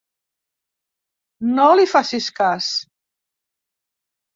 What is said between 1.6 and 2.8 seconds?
li facis cas.